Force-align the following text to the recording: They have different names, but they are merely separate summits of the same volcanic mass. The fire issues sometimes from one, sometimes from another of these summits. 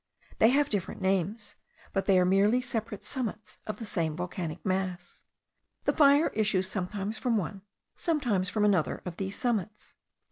They 0.39 0.49
have 0.49 0.67
different 0.71 0.99
names, 0.99 1.57
but 1.93 2.05
they 2.07 2.17
are 2.17 2.25
merely 2.25 2.59
separate 2.59 3.03
summits 3.03 3.59
of 3.67 3.77
the 3.77 3.85
same 3.85 4.15
volcanic 4.15 4.65
mass. 4.65 5.25
The 5.83 5.93
fire 5.93 6.29
issues 6.29 6.67
sometimes 6.67 7.19
from 7.19 7.37
one, 7.37 7.61
sometimes 7.95 8.49
from 8.49 8.65
another 8.65 9.03
of 9.05 9.17
these 9.17 9.35
summits. 9.35 9.93